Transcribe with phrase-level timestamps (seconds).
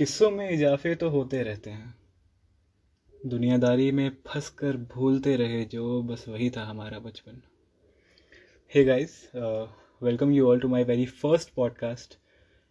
[0.00, 1.94] किस्सों में इजाफे तो होते रहते हैं।
[3.26, 7.42] दुनियादारी में फंस कर भूलते रहे जो बस वही था हमारा बचपन।
[8.72, 9.16] है guys
[10.02, 12.14] welcome you all to my very first podcast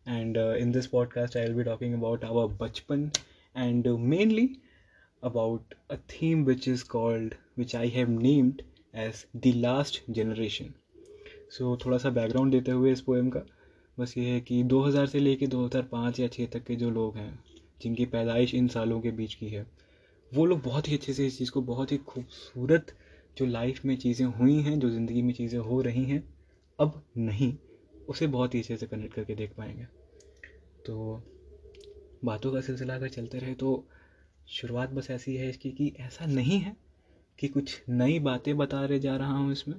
[0.06, 3.10] and in this podcast I will be talking about our bachpan
[3.56, 4.50] and mainly
[5.24, 8.62] about a theme which is called which I have named
[8.96, 10.74] as the last generation
[11.52, 13.46] so थोड़ा सा background देते हुए इस poem का।
[14.00, 17.44] बस ये है कि 2000 से लेके 2005 या 6 तक के जो लोग हैं,
[17.82, 19.66] जिनकी पैदाइश इन सालों के बीच की है,
[20.34, 22.96] वो लोग बहुत ही अच्छे से इस चीज़ को बहुत ही खूबसूरत
[23.38, 26.24] जो लाइफ में चीज़ें हुई हैं, जो ज़िंदगी में चीज़ें हो रही हैं,
[26.80, 27.54] अब नहीं,
[28.10, 29.86] उसे बहुत ही अच्छे से कनेक्ट करके देख पाएँगे।
[30.86, 31.22] तो
[32.26, 33.86] बातों का सिलसिला अगर चलते रहे तो
[34.48, 36.76] शुरुआत बस ऐसी है इसकी कि ऐसा नहीं है
[37.40, 39.76] कि कुछ नई बातें बता रहे जा रहा हूँ इसमें।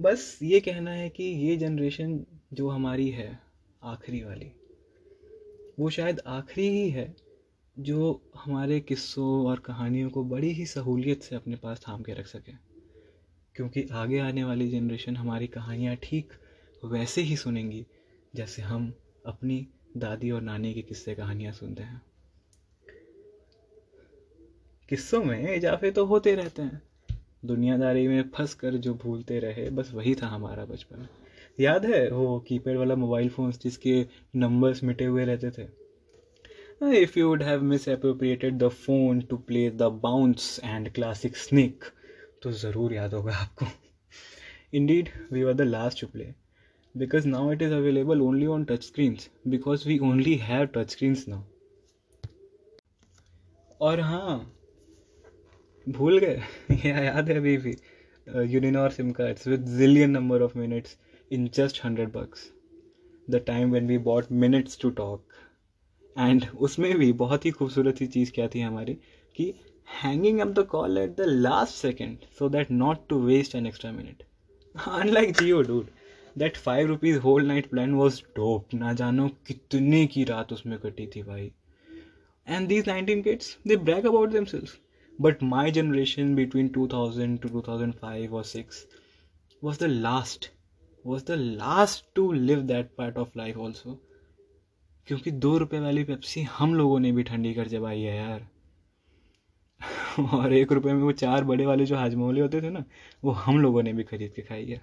[0.00, 3.40] बस ये कहना है कि ये जनरेशन जो हमारी है,
[3.82, 4.52] आखिरी वाली।
[5.78, 7.16] वो शायद आखिरी ही है
[7.78, 12.26] जो हमारे किस्सों और कहानियों को बड़ी ही सहूलियत से अपने पास थाम के रख
[12.26, 12.52] सके।
[13.54, 16.32] क्योंकि आगे आने वाली जनरेशन हमारी कहानियाँ ठीक
[16.84, 17.86] वैसे ही सुनेंगी,
[18.34, 18.94] जैसे हम
[19.26, 22.02] अपनी दादी और नानी के किस्से कहानियाँ सुनते हैं।
[24.88, 26.82] किस्सों में इजाफे तो होते रहते हैं।
[27.44, 31.08] दुनियादारी में फंस कर जो भूलते रहे, बस वही था हमारा बचपन।
[31.58, 34.04] याद है वो कीपैड वाला मोबाइल फ़ोन जिसके
[34.36, 35.66] नंबर्स मिटे हुए रहते थे?
[37.02, 41.84] If you would have misappropriated the phone to play the bounce and classic snake
[42.42, 43.66] तो ज़रूर याद होगा आपको।
[44.74, 46.32] Indeed we were the last to play
[46.94, 51.20] because now it is available only on touch screens, because we only have touch screens
[51.28, 51.36] now
[53.80, 54.52] और हाँ
[55.86, 57.74] भूल गए। यह याद है अभी भी
[58.54, 60.96] Uninor SIM cards with zillion number of minutes
[61.30, 62.50] in just hundred bucks
[63.30, 65.34] the time when we bought minutes to talk
[66.16, 68.94] and उसमें भी बहुत ही खूबसूरत सी चीज़ क्या थी हमारी?
[69.36, 69.52] कि
[70.02, 73.92] hanging up the call at the last second so that not to waste an extra
[73.92, 74.22] minute
[74.74, 75.90] unlike Jio dude
[76.38, 81.06] that five rupees whole night plan was dope ना जानो कितने की रात उसमें कटी
[81.06, 81.50] थी भाई.
[82.46, 84.78] And these nineteen kids they brag about them cells
[85.18, 88.86] but my generation between two thousand two two thousand five और six
[89.62, 90.50] was the last
[91.06, 94.06] was the last to live that part of life also
[95.06, 98.48] क्योंकि दो रुपए वाली Pepsi हम लोगों ने भी ठंडी कर जबाई है यार।
[100.34, 102.84] और एक रुपए में वो चार बड़े वाले जो हाजमोले होते थे ना,
[103.24, 104.82] वो हम लोगों ने भी खरीद के खाई है।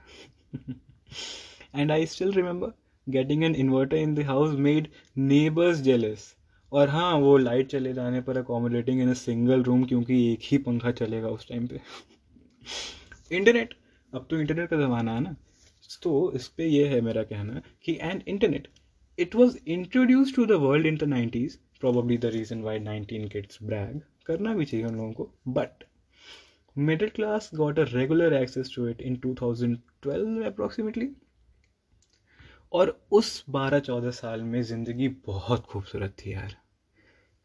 [1.76, 2.70] And I still remember
[3.10, 4.86] getting an inverter in the house made
[5.20, 6.20] neighbors jealous.
[6.72, 10.58] और हाँ वो लाइट चले जाने पर accommodating in a single room क्योंकि एक ही
[10.58, 11.82] पंखा चलेगा उस टाइम पे।
[13.32, 13.74] इंटरनेट
[14.14, 15.36] अब तो इंटरनेट का ज़माना है ना।
[16.04, 18.68] तो इस पर यह है मेरा कहना कि and internet
[19.18, 23.64] it was introduced to the world in the nineties probably the reason why nineteen kids
[23.64, 25.84] brag करना भी चाहिए उन लोगों को but
[26.76, 31.08] middle class got a regular access to it in 2012 approximately.
[32.74, 36.56] और उस 12-14 साल में ज़िंदगी बहुत खूबसूरत थी यार।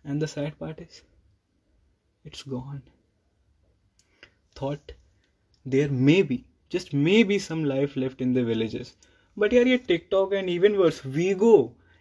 [0.04, 1.00] And the sad part is
[2.24, 2.80] it's gone
[4.62, 4.92] thought
[5.66, 6.94] there may be just
[7.24, 8.94] maybe some life left in the villages
[9.36, 11.54] but यार ये TikTok and even worse Vigo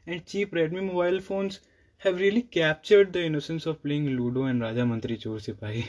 [0.07, 1.59] and cheap Redmi mobile phones
[2.01, 5.83] have really captured the innocence of playing ludo and raja mantri chor sipahi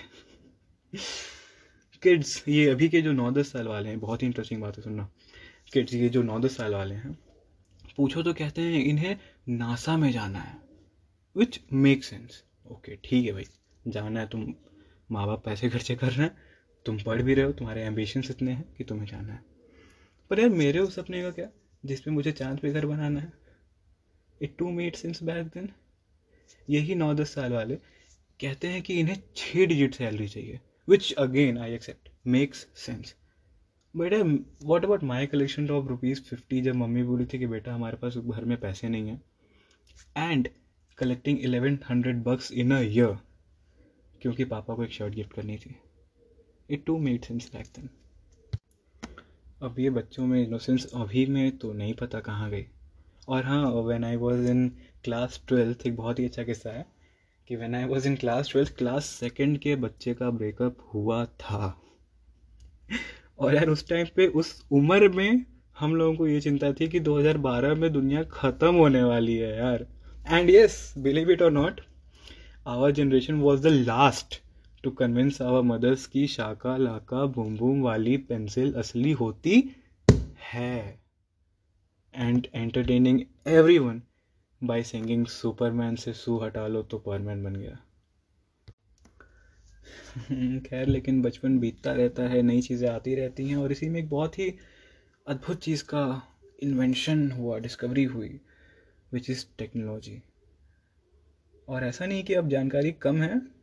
[2.03, 4.82] kids ये अभी के जो नौ दस साल वाले हैं, बहुत ही इंटरेस्टिंग बात है,
[4.82, 5.09] सुनना।
[5.72, 7.12] किड्स ये जो नौ दस साल वाले हैं,
[7.97, 9.16] पूछो तो कहते हैं इन्हें
[9.49, 10.56] नासा में जाना है
[11.37, 13.44] विच मेक सेंस ओके ठीक है भाई,
[13.88, 14.54] जाना है, तुम
[15.10, 16.37] माँ बाप पैसे खर्चे कर रहे हैं।
[16.87, 19.41] तुम पढ़ भी रहे हो, तुम्हारे एम्बिशंस इतने हैं कि तुम्हें जाना है।
[20.31, 21.48] पर यार, मेरे उस सपने का क्या?
[21.84, 23.32] जिसमें मुझे चाँद पे घर बनाना है।
[24.43, 25.69] It too made sense back then
[26.70, 27.75] यही नौ दस साल वाले
[28.41, 33.14] कहते हैं कि इन्हें छः डिजिट सैलरी चाहिए which again I accept makes sense
[33.94, 34.14] but
[34.64, 38.16] what about my collection of rupees fifty जब मम्मी बोली थी कि बेटा हमारे पास
[38.16, 39.20] घर में पैसे नहीं हैं
[40.31, 40.49] and
[40.99, 43.17] collecting eleven hundred bucks in a year
[44.23, 45.75] क्योंकि पापा को एक शर्ट गिफ्ट करनी थी।
[46.70, 47.88] It too made sense back then
[49.62, 52.67] अब ये बच्चों में इनोसेंस अभी में तो नहीं पता कहाँ गई
[53.29, 54.69] और हाँ when I was in
[55.05, 56.87] class twelfth एक बहुत ही अच्छा किस्सा है
[57.49, 61.82] कि when I was in class twelfth class second के बच्चे का ब्रेकअप हुआ था।
[63.38, 65.44] और यार, उस टाइम पे, उस उम्र में
[65.79, 69.87] हम लोगों को ये चिंता थी कि 2012 में दुनिया ख़त्म होने वाली है यार।
[70.31, 71.81] एंड यस बिलीव इट और not
[72.67, 74.41] our generation was the last
[74.84, 79.75] to convince our mothers की शाका, लाका बूम बुम वाली पेंसिल असली होती
[80.52, 81.00] है।
[82.14, 83.20] And entertaining
[83.79, 84.02] everyone
[84.64, 87.79] by singing Superman से सू हटा लो तो परमैन बन गया।
[90.61, 94.08] खैर, लेकिन बचपन बीतता रहता है, नई चीज़ें आती रहती हैं और इसी में एक
[94.08, 94.55] बहुत ही
[95.26, 96.23] अद्भुत चीज़ का
[96.62, 98.40] इन्वेंशन हुआ डिस्कवरी हुई
[99.12, 100.23] विच इज़ टेक्नोलॉजी
[101.69, 103.62] और ऐसा नहीं कि अब जानकारी कम है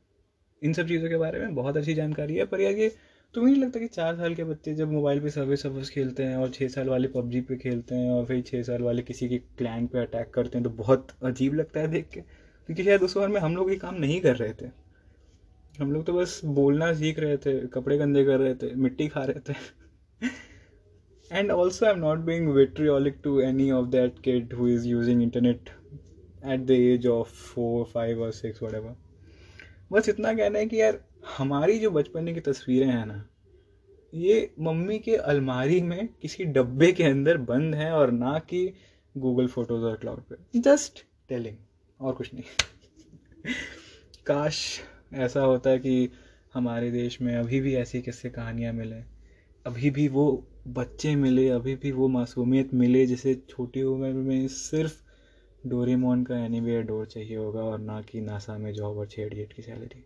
[0.62, 2.92] इन सब चीज़ों के बारे में बहुत अच्छी जानकारी है। पर यार ये
[3.36, 6.36] तुम्हें नहीं लगता कि चार साल के बच्चे जब मोबाइल पे सर्वे सर्विस खेलते हैं
[6.38, 9.38] और छः साल वाले पबजी पे खेलते हैं और फिर छः साल वाले किसी के
[9.58, 13.18] क्लैन पे अटैक करते हैं तो बहुत अजीब लगता है देख के। क्योंकि शायद उस
[13.18, 14.70] उम्र में हम लोग ये काम नहीं कर रहे थे।
[15.80, 19.24] हम लोग तो बस बोलना सीख रहे थे, कपड़े गंदे कर रहे थे, मिट्टी खा
[19.24, 19.54] रहे थे।
[21.32, 25.22] And also I am not being vitriolic to any of that kid who is using
[25.24, 25.70] internet
[26.46, 28.76] at the age of four five और सिक्स वट
[29.92, 31.06] बस इतना कहना है कि यार,
[31.38, 33.30] हमारी जो बचपन की तस्वीरें हैं ना,
[34.14, 38.74] ये मम्मी के अलमारी में किसी डब्बे के अंदर बंद हैं और ना कि
[39.18, 41.58] गूगल फ़ोटोज़ और क्लाउड पे। जस्ट टेलिंग
[42.00, 42.44] और कुछ नहीं।
[44.26, 44.80] काश
[45.14, 46.10] ऐसा होता कि
[46.54, 48.96] हमारे देश में अभी भी ऐसी किस्से कहानियाँ मिले,
[49.66, 55.04] अभी भी वो बच्चे मिले, अभी भी वो मासूमियत मिले, जिसे छोटी उम्र में सिर्फ़
[55.68, 59.34] डोरेमोन का एनी एनीवेयर डोर चाहिए होगा और ना कि नासा में जॉब और छेड़
[59.34, 60.06] जेट की सैलरी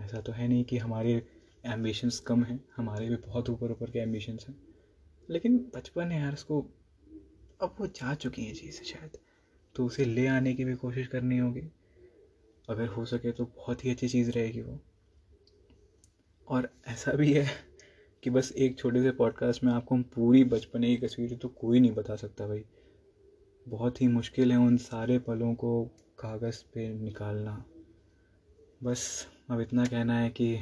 [0.00, 1.22] ऐसा तो है नहीं कि हमारे
[1.66, 4.56] एम्बिशंस कम हैं, हमारे भी बहुत ऊपर ऊपर के एम्बिशंस हैं।
[5.30, 6.66] लेकिन बचपन है यार उसको
[7.60, 9.10] अब वो जा चुकी हैं चीज़ें शायद
[9.74, 11.70] तो उसे ले आने की भी कोशिश करनी होगी।
[12.68, 14.80] अगर हो सके तो बहुत ही अच्छी चीज़ रहेगी वो।
[16.48, 17.46] और ऐसा भी है
[18.22, 21.80] कि बस एक छोटे से पॉडकास्ट में आपको हम पूरी बचपने की तस्वीर तो कोई
[21.80, 22.64] नहीं बता सकता भाई।
[23.68, 25.84] बहुत ही मुश्किल है उन सारे पलों को
[26.18, 27.64] कागज़ पे निकालना।
[28.82, 30.58] बस अब इतना कहना है कि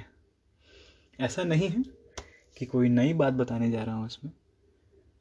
[1.20, 1.82] ऐसा नहीं है
[2.56, 4.32] कि कोई नई बात बताने जा रहा हूँ इसमें।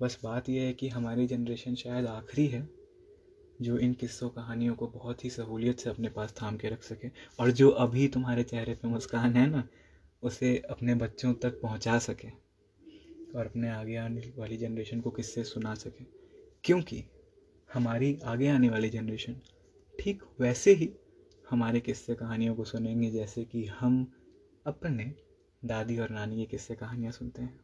[0.01, 2.69] बस बात यह है कि हमारी जनरेशन शायद आखिरी है
[3.61, 7.07] जो इन किस्सों कहानियों को बहुत ही सहूलियत से अपने पास थाम के रख सके
[7.39, 9.63] और जो अभी तुम्हारे चेहरे पे मुस्कान है ना,
[10.23, 12.27] उसे अपने बच्चों तक पहुँचा सके
[13.37, 16.05] और अपने आगे आने वाली जनरेशन को किस्से सुना सके।
[16.63, 17.03] क्योंकि
[17.69, 19.35] हमारी आगे आने वाली जनरेशन
[19.99, 20.89] ठीक वैसे ही
[21.49, 24.05] हमारे किस्से कहानियों को सुनेंगे, जैसे कि हम
[24.65, 25.13] अपने
[25.65, 27.59] दादी और नानी के किस्से कहानियाँ सुनते हैं।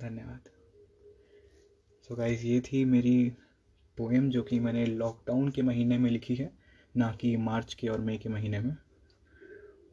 [0.00, 0.48] धन्यवाद।
[2.08, 3.32] सो गाइस ये थी मेरी
[3.98, 6.50] पोएम जो कि मैंने लॉकडाउन के महीने में लिखी है,
[6.96, 8.76] ना कि मार्च के और मई के महीने में।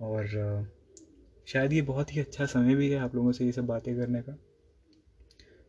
[0.02, 0.28] और
[1.48, 4.22] शायद ये बहुत ही अच्छा समय भी है आप लोगों से ये सब बातें करने
[4.22, 4.38] का।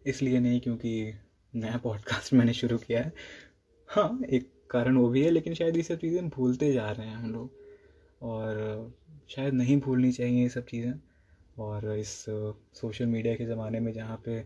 [0.06, 1.12] इसलिए नहीं, क्योंकि
[1.54, 3.12] नया पॉडकास्ट मैंने शुरू किया है।
[3.86, 7.16] हाँ एक कारण वो भी है, लेकिन शायद ये सब चीज़ें भूलते जा रहे हैं
[7.16, 7.50] हम लोग।
[8.22, 8.92] और
[9.28, 10.92] शायद नहीं भूलनी चाहिए ये सब चीज़ें।
[11.58, 12.26] और इस
[12.74, 14.44] सोशल मीडिया के ज़माने में जहाँ पे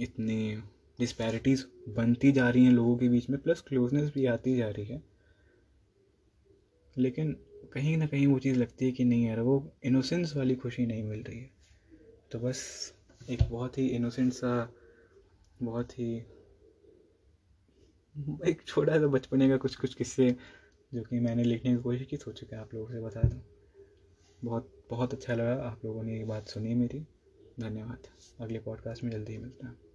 [0.00, 0.56] इतनी
[0.98, 4.84] डिस्पैरिटीज़ बनती जा रही हैं लोगों के बीच में प्लस क्लोजनेस भी आती जा रही
[4.84, 5.02] है।
[6.98, 7.32] लेकिन
[7.72, 11.02] कहीं ना कहीं वो चीज़ लगती है कि नहीं यार, वो इनोसेंस वाली खुशी नहीं
[11.02, 11.50] मिल रही है।
[12.32, 12.92] तो बस
[13.30, 14.72] एक बहुत ही इनोसेंट सा
[15.62, 16.14] बहुत ही
[18.46, 20.36] एक छोटा सा बचपने का कुछ कुछ किस्से
[20.94, 23.42] जो कि मैंने लिखने की कोशिश की सोच के आप लोगों से बता दूँ।
[24.44, 27.00] बहुत बहुत अच्छा लगा आप लोगों ने ये बात सुनी मेरी।
[27.60, 28.06] धन्यवाद।
[28.40, 29.89] अगले पॉडकास्ट में जल्दी ही मिलता है।